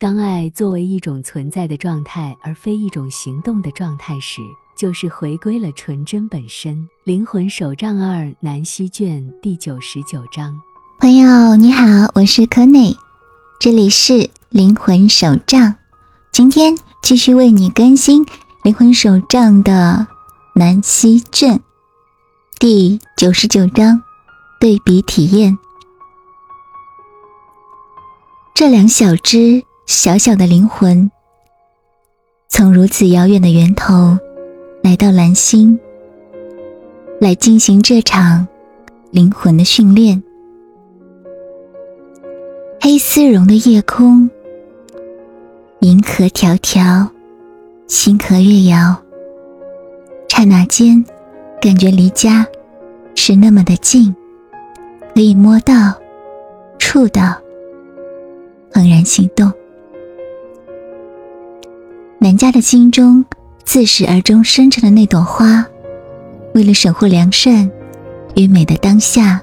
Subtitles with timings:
[0.00, 4.40] 当爱作为一种存在的状态，而非一种行动的状态时，
[4.74, 6.88] 就是回归了纯真本身。
[7.04, 10.58] 灵魂手账二南希卷第九十九章。
[11.00, 12.96] 朋友你好，我是柯内，
[13.60, 15.74] 这里是灵魂手账，
[16.32, 18.24] 今天继续为你更新
[18.62, 20.06] 灵魂手账的
[20.54, 21.60] 南希卷
[22.58, 24.02] 第九十九章
[24.58, 25.58] 对比体验。
[28.54, 29.62] 这两小只。
[29.90, 31.10] 小小的灵魂，
[32.48, 34.16] 从如此遥远的源头
[34.84, 35.76] 来到蓝星，
[37.20, 38.46] 来进行这场
[39.10, 40.22] 灵魂的训练。
[42.80, 44.30] 黑丝绒的夜空，
[45.80, 47.08] 银河迢迢，
[47.88, 48.96] 星河月遥。
[50.28, 51.04] 刹那间，
[51.60, 52.46] 感觉离家
[53.16, 54.14] 是那么的近，
[55.16, 55.74] 可以摸到、
[56.78, 57.36] 触到，
[58.72, 59.52] 怦然心动。
[62.22, 63.24] 南家的心中，
[63.64, 65.66] 自始而终生成的那朵花，
[66.52, 67.70] 为了守护良善
[68.34, 69.40] 与美的当下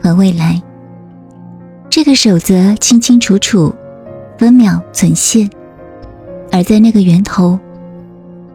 [0.00, 0.62] 和未来，
[1.90, 3.74] 这个守则清清楚楚，
[4.38, 5.50] 分秒存现。
[6.52, 7.58] 而在那个源头，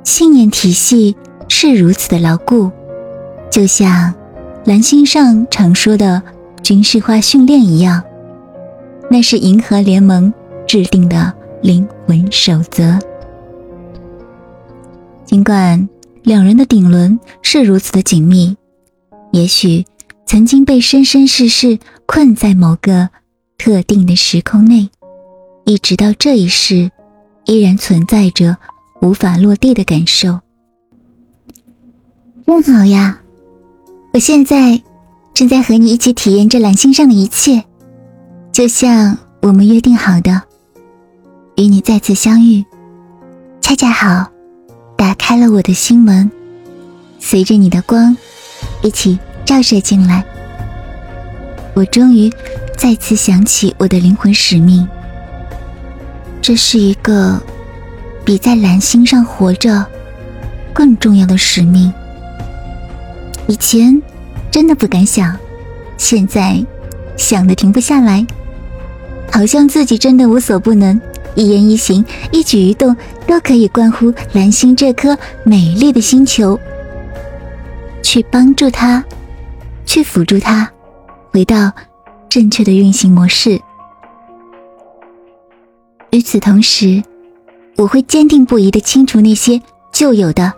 [0.06, 1.18] 信念体系
[1.50, 2.72] 是如此的牢固，
[3.52, 4.14] 就像
[4.64, 6.24] 蓝星上常说的
[6.64, 8.02] 军事化训练一样，
[9.10, 10.34] 那是银河联盟
[10.66, 12.98] 制定的灵魂守则。
[15.32, 15.88] 尽管
[16.24, 18.58] 两人的顶轮是如此的紧密，
[19.32, 19.86] 也许
[20.26, 23.08] 曾经被生生世世困在某个
[23.58, 24.90] 特定的时空内，
[25.64, 26.92] 一直到这一世，
[27.46, 28.58] 依然存在着
[29.02, 30.42] 无法落地的感受。
[32.46, 33.22] 正好呀，
[34.14, 34.84] 我现在
[35.34, 37.64] 正在和你一起体验这蓝星上的一切，
[38.52, 40.42] 就像我们约定好的，
[41.56, 42.66] 与你再次相遇，
[43.62, 44.31] 恰恰好。
[45.02, 46.30] 打开了我的心门，
[47.20, 48.16] 随着你的光
[48.84, 50.24] 一起照射进来，
[51.74, 52.32] 我终于
[52.78, 54.88] 再次想起我的灵魂使命。
[56.40, 57.42] 这是一个
[58.24, 59.84] 比在蓝星上活着
[60.72, 61.92] 更重要的使命。
[63.48, 64.00] 以前
[64.52, 65.36] 真的不敢想，
[65.98, 66.64] 现在
[67.18, 68.24] 想的停不下来，
[69.32, 71.02] 好像自己真的无所不能。
[71.34, 72.96] 一言一行，一举一动，
[73.32, 76.60] 都可以关乎蓝星这颗美丽的星球。
[78.04, 79.02] 去帮助它，
[79.86, 80.70] 去辅助它，
[81.32, 81.72] 回到
[82.28, 83.62] 正确的运行模式。
[86.10, 87.02] 与此同时，
[87.78, 89.62] 我会坚定不移的清除那些
[89.94, 90.52] 旧有的、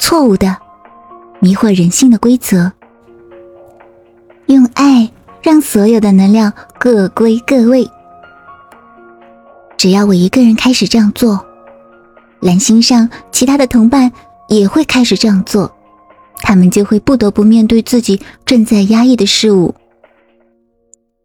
[0.00, 0.56] 错误的、
[1.38, 2.72] 迷惑人心的规则，
[4.46, 5.08] 用爱
[5.40, 7.88] 让所有的能量各归各位。
[9.76, 11.45] 只要我一个人开始这样做，
[12.40, 14.12] 蓝星上其他的同伴
[14.48, 15.74] 也会开始这样做，
[16.36, 19.74] 他们就会不得不面对自己正在压抑的事物。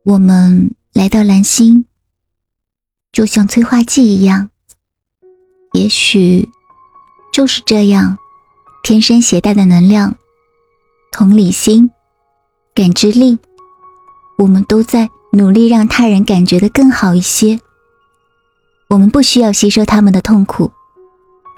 [0.04, 1.86] 我们来到蓝星，
[3.12, 4.50] 就像催化剂一样，
[5.74, 6.50] 也许
[7.32, 8.18] 就是这样，
[8.84, 10.16] 天生携带的能量、
[11.12, 11.92] 同理心、
[12.74, 13.38] 感知力，
[14.40, 17.60] 我们都在努力让他人感觉的更好一些。
[18.90, 20.72] 我们不需要吸收他们的痛苦，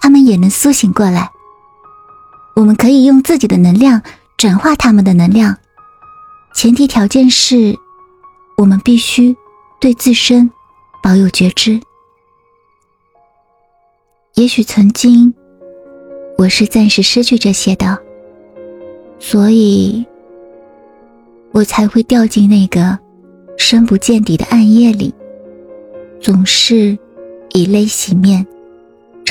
[0.03, 1.31] 他们也能苏醒过来。
[2.57, 4.01] 我们可以用自己的能量
[4.35, 5.55] 转化他们的能量，
[6.53, 7.79] 前提条件是，
[8.57, 9.33] 我们必须
[9.79, 10.51] 对自身
[11.01, 11.79] 保有觉知。
[14.33, 15.33] 也许曾经
[16.37, 17.97] 我是暂时失去这些的，
[19.19, 20.05] 所以
[21.53, 22.99] 我才会掉进那个
[23.57, 25.15] 深不见底的暗夜里，
[26.19, 26.99] 总是。
[27.55, 28.43] 以泪洗面，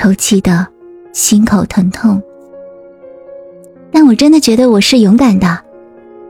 [0.02, 0.66] 抽泣的
[1.12, 2.20] 心口疼痛。
[3.92, 5.56] 但我真的觉得我是勇敢的，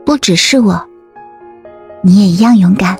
[0.05, 0.79] 不只是我，
[2.03, 2.95] 你也一样勇敢。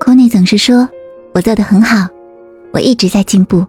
[0.00, 0.88] 库内总是说
[1.34, 2.08] 我做的很好，
[2.72, 3.62] 我一直在进步，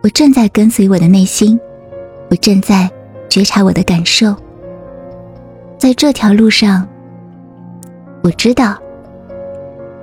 [0.00, 1.58] 我正在跟随我的内心，
[2.30, 2.88] 我正在
[3.28, 4.32] 觉察我的感受。
[5.76, 6.86] 在这条路上，
[8.22, 8.78] 我知道。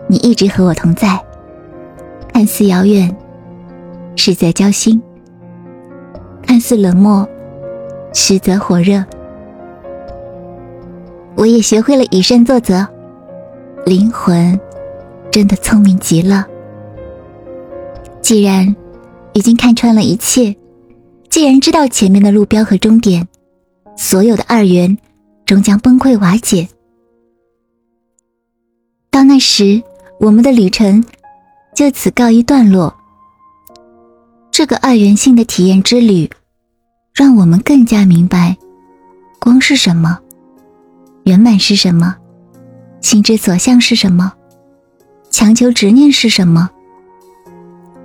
[0.07, 1.17] 你一直和我同在，
[2.35, 3.15] 看似遥远，
[4.17, 4.99] 实则交心；
[6.45, 7.25] 看似冷漠，
[8.13, 9.01] 实则火热。
[11.37, 12.85] 我也学会了以身作则，
[13.85, 14.59] 灵魂
[15.31, 16.45] 真的聪明极了。
[18.21, 18.75] 既然
[19.31, 20.53] 已经看穿了一切，
[21.29, 23.25] 既然知道前面的路标和终点，
[23.95, 24.97] 所有的二元
[25.45, 26.67] 终将崩溃瓦解。
[29.09, 29.81] 到那时。
[30.17, 31.03] 我们的旅程
[31.75, 32.95] 就此告一段落。
[34.49, 36.29] 这个二元性的体验之旅，
[37.13, 38.55] 让我们更加明白
[39.39, 40.17] 光是什么，
[41.25, 42.15] 圆满是什么，
[43.01, 44.31] 心之所向是什么，
[45.29, 46.69] 强求执念是什么。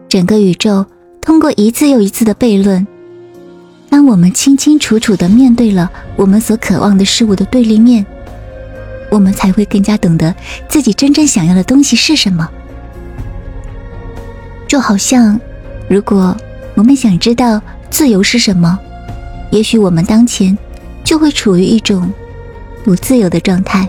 [0.08, 0.84] 整个宇宙
[1.22, 2.84] 通过一次又一次的悖论，
[3.88, 8.04] 当我们清清楚楚的面对了我们所渴望的事物的对立面，
[9.12, 10.34] 我们才会更加懂得
[10.68, 12.50] 自己真正想要的东西是什么。
[14.70, 15.38] 就好像。
[15.88, 16.36] 如果
[16.76, 18.78] 我们想知道自由是什么，
[19.50, 20.56] 也许我们当前
[21.02, 22.08] 就会处于一种
[22.84, 23.88] 不自由的状态。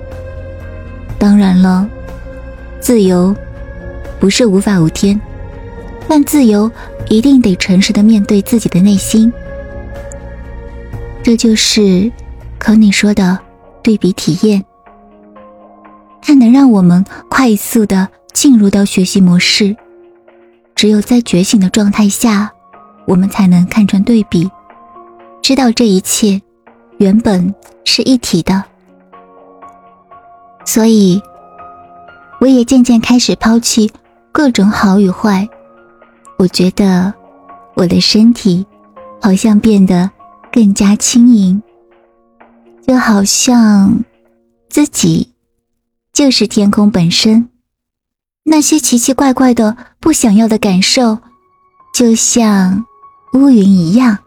[1.19, 1.87] 当然了，
[2.79, 3.35] 自由
[4.19, 5.21] 不是无法无天，
[6.07, 6.69] 但自由
[7.09, 9.31] 一定得诚实的面对自己的内心。
[11.21, 12.11] 这就是
[12.57, 13.37] 可你说的
[13.83, 14.65] 对比体验，
[16.23, 19.75] 它能让我们快速的进入到学习模式。
[20.81, 22.51] 只有在觉醒的状态下，
[23.05, 24.49] 我们才能看穿对比，
[25.39, 26.41] 知道这一切
[26.97, 27.53] 原本
[27.85, 28.63] 是一体的。
[30.65, 31.21] 所以，
[32.39, 33.91] 我也渐渐开始抛弃
[34.31, 35.47] 各种好与坏。
[36.39, 37.13] 我觉得
[37.75, 38.65] 我的身体
[39.21, 40.09] 好像变得
[40.51, 41.61] 更加轻盈，
[42.87, 43.99] 就好像
[44.67, 45.31] 自己
[46.11, 47.47] 就是天空本身。
[48.51, 51.19] 那些奇奇怪怪的、不想要的感受，
[51.93, 52.85] 就像
[53.31, 54.17] 乌云一样。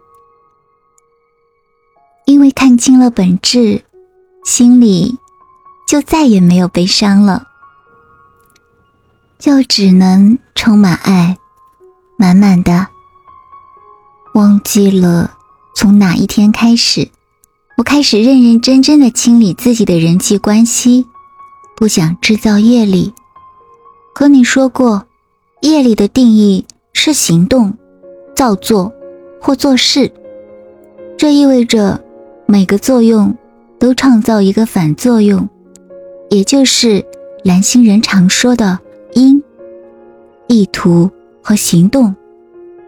[2.25, 3.83] 因为看清了本质，
[4.43, 5.19] 心里
[5.87, 7.43] 就再也没有悲伤了，
[9.37, 11.37] 就只能充满爱，
[12.17, 12.87] 满满的。
[14.33, 15.37] 忘记了
[15.75, 17.11] 从哪一天开始，
[17.77, 21.05] 我开始认认真真的清理自己的人际关系，
[21.77, 23.13] 不想制造业力。
[24.17, 25.05] 和你说过，
[25.59, 27.73] 夜里的定义是行动、
[28.33, 28.93] 造作
[29.41, 30.09] 或做事。
[31.17, 32.01] 这意味着
[32.45, 33.35] 每个作用
[33.77, 35.49] 都创造一个反作用，
[36.29, 37.05] 也就是
[37.43, 38.79] 蓝星人常说的
[39.11, 39.43] 因、
[40.47, 41.11] 意图
[41.43, 42.15] 和行动、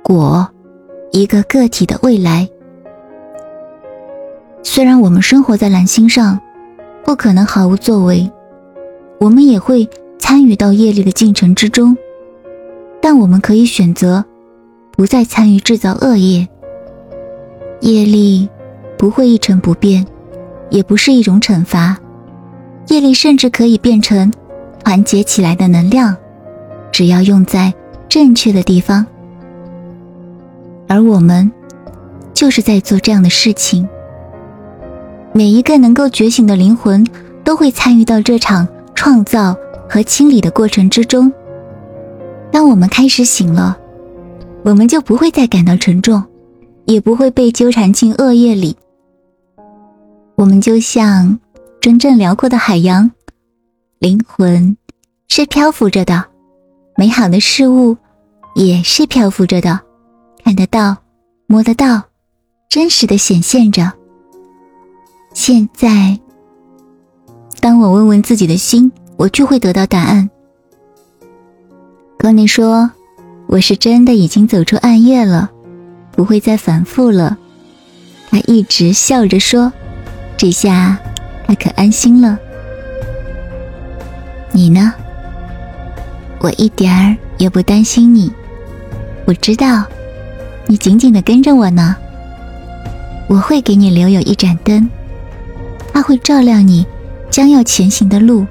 [0.02, 0.50] 果，
[1.12, 2.48] 一个个体的未来。
[4.64, 6.40] 虽然我们生活在蓝星上，
[7.04, 8.32] 不可能毫无作为，
[9.20, 9.86] 我们也会。
[10.30, 11.96] 参与到业力的进程之中，
[13.02, 14.26] 但我们可以选择
[14.92, 16.46] 不再参与制造恶业。
[17.80, 18.50] 业力
[18.98, 20.06] 不会一成不变，
[20.70, 21.98] 也不是一种惩罚。
[22.88, 24.30] 业力甚至可以变成
[24.84, 26.14] 团结起来的能量，
[26.92, 27.74] 只要用在
[28.10, 29.06] 正确的地方。
[30.90, 31.50] 而我们
[32.34, 33.88] 就是在做这样的事情。
[35.32, 37.08] 每一个能够觉醒的灵魂
[37.46, 39.56] 都会参与到这场创造。
[39.90, 41.32] 和清理的过程之中，
[42.52, 43.78] 当我们开始醒了，
[44.64, 46.24] 我们就不会再感到沉重，
[46.86, 48.76] 也不会被纠缠进恶业里。
[50.36, 51.40] 我们就像
[51.80, 53.10] 真正辽阔的海洋，
[54.00, 54.76] 灵魂
[55.30, 56.26] 是漂浮着的，
[56.96, 57.96] 美好的事物
[58.56, 59.80] 也是漂浮着的，
[60.44, 60.98] 看得到，
[61.48, 62.04] 摸得到，
[62.70, 63.94] 真实的显现着。
[65.34, 66.20] 现在，
[67.62, 68.92] 当我问问自己的心。
[69.18, 70.30] 我就会得到答案。
[72.18, 72.90] 跟你说，
[73.48, 75.50] 我是真的已经走出暗夜了，
[76.12, 77.38] 不会再反复了。
[78.30, 79.72] 他一直笑着说
[80.38, 80.98] ：“这下
[81.48, 82.38] 他可安心了。”
[84.52, 84.94] 你呢？
[86.40, 88.32] 我一点儿也不担心你。
[89.26, 89.84] 我知道，
[90.68, 91.96] 你紧紧的跟着我呢。
[93.28, 94.90] 我会给你留有一盏灯，
[95.94, 96.86] 它会照亮你
[97.30, 98.46] 将要前行的路。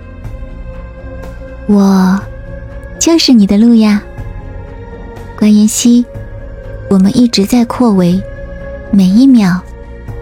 [1.68, 2.20] 我
[2.98, 4.02] 就是你的路呀，
[5.38, 6.04] 关妍希。
[6.88, 8.22] 我们一直在扩围，
[8.92, 9.60] 每一秒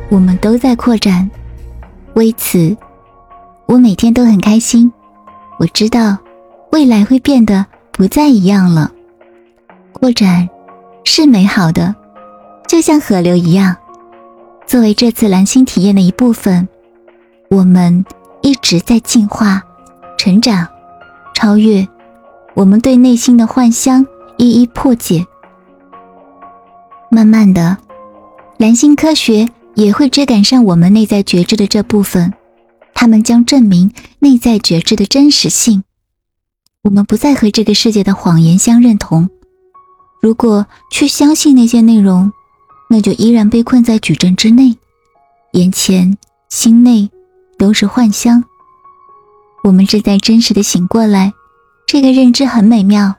[0.09, 1.31] 我们都在扩展。
[2.15, 2.75] 为此，
[3.67, 4.91] 我每天都很开心。
[5.59, 6.17] 我知道
[6.73, 8.91] 未来会变得不再一样了。
[9.93, 10.49] 扩展
[11.05, 11.95] 是美好的，
[12.67, 13.77] 就像河流一样。
[14.67, 16.67] 作为这次蓝星体验的一部分，
[17.51, 18.03] 我们
[18.41, 19.63] 一直在进化、
[20.17, 20.67] 成长。
[21.35, 21.87] 超越，
[22.55, 24.07] 我们对内心的幻象
[24.39, 25.27] 一一破解。
[27.11, 27.77] 慢慢的，
[28.57, 32.33] 蓝星科学也会追赶上我们内在觉知的这部分，
[32.95, 35.85] 他们将证明内在觉知的真实性。
[36.83, 39.29] 我们不再和这个世界的谎言相认同。
[40.23, 42.33] 如果去相信那些内容，
[42.89, 44.77] 那就依然被困在矩阵之内，
[45.53, 46.17] 眼前、
[46.49, 47.11] 心内
[47.59, 48.45] 都是幻象。
[49.65, 51.33] 我们正在真实的醒过来，
[51.87, 53.15] 这个认知很美妙。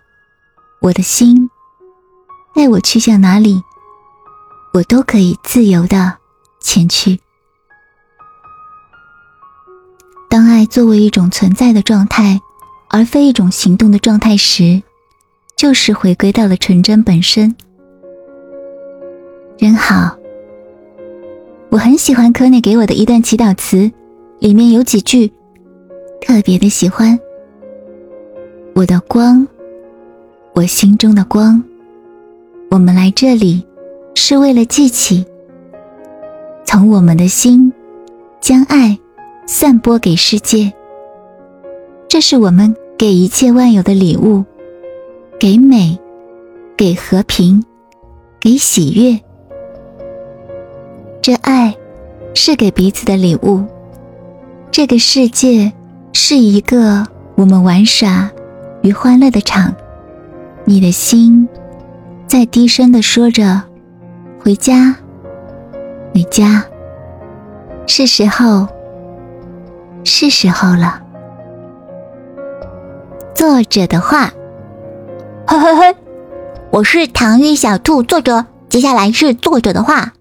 [0.80, 1.50] 我的心
[2.54, 3.64] 带我去向哪里，
[4.72, 6.16] 我都可以自由的
[6.62, 7.20] 前去。
[10.30, 12.40] 当爱作为一种存在的状态，
[12.90, 14.84] 而非一种行动的状态时，
[15.58, 17.56] 就是回归到了纯真本身。
[19.58, 20.16] 真好，
[21.72, 23.92] 我很喜欢科内给我的一段祈祷词，
[24.38, 25.32] 里面有几句
[26.25, 27.17] 特别的喜欢。
[28.74, 29.48] 我的光，
[30.55, 31.63] 我心中的光，
[32.72, 33.63] 我们来这里
[34.15, 35.24] 是为了记起，
[36.65, 37.72] 从我们的心
[38.41, 38.98] 将爱
[39.46, 40.74] 散播给世界。
[42.08, 44.44] 这是我们给一切万有的礼物，
[45.39, 45.96] 给美，
[46.75, 47.63] 给和平，
[48.39, 49.20] 给喜悦。
[51.22, 51.75] 这爱
[52.34, 53.63] 是给彼此的礼物。
[54.72, 55.72] 这个世界
[56.17, 57.05] 是一个
[57.36, 58.31] 我们玩耍
[58.84, 59.75] 与欢乐的场。
[60.63, 61.50] 你的心
[62.25, 63.63] 在低声的说着
[64.41, 64.95] ：“回家，
[66.13, 66.63] 回家。”
[67.86, 68.69] 是时候，
[70.05, 71.01] 是时候了。
[73.36, 74.31] 作者的话，
[75.45, 75.95] 嘿嘿嘿，
[76.72, 78.45] 我是唐玉小兔，作者。
[78.69, 80.13] 接下来是作者的话。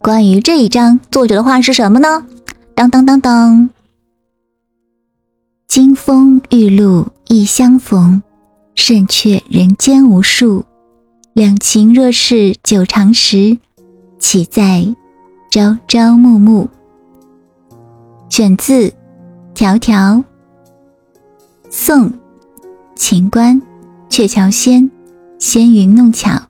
[0.00, 2.26] 关于这一章，作者的话是什么呢？
[2.80, 3.68] 当当当当，
[5.68, 8.22] 金风玉露一相逢，
[8.74, 10.64] 胜却人间无数。
[11.34, 13.58] 两情若是久长时，
[14.18, 14.94] 岂在
[15.50, 16.70] 朝朝暮暮？
[18.30, 18.88] 选自
[19.54, 20.16] 《迢迢》，
[21.68, 22.10] 宋，
[22.96, 23.60] 秦观，
[24.08, 24.90] 鹊桥仙，
[25.38, 26.49] 纤云弄巧。